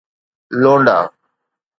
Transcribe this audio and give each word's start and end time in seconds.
لونڊا 0.61 0.97